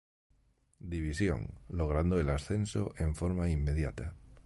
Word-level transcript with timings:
División, 0.79 1.59
logrando 1.69 2.19
el 2.19 2.31
ascenso 2.31 2.91
en 2.97 3.13
forma 3.13 3.51
inmediata. 3.51 4.15